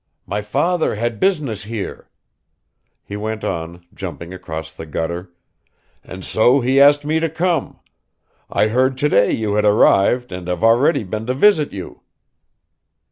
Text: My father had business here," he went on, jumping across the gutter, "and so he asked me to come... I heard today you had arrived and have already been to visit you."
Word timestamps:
My 0.25 0.41
father 0.41 0.95
had 0.95 1.19
business 1.19 1.65
here," 1.65 2.09
he 3.03 3.15
went 3.15 3.43
on, 3.43 3.85
jumping 3.93 4.33
across 4.33 4.71
the 4.71 4.87
gutter, 4.87 5.31
"and 6.03 6.25
so 6.25 6.59
he 6.59 6.81
asked 6.81 7.05
me 7.05 7.19
to 7.19 7.29
come... 7.29 7.79
I 8.49 8.69
heard 8.69 8.97
today 8.97 9.31
you 9.31 9.53
had 9.53 9.63
arrived 9.65 10.31
and 10.31 10.47
have 10.47 10.63
already 10.63 11.03
been 11.03 11.27
to 11.27 11.35
visit 11.35 11.71
you." 11.71 12.01